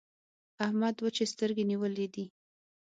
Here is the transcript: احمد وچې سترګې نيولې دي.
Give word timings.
احمد 0.65 0.95
وچې 1.03 1.25
سترګې 1.33 1.63
نيولې 1.71 2.05
دي. 2.13 2.25